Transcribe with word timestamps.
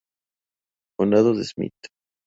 Condado 0.97 1.35
de 1.35 1.43
Smith 1.43 1.75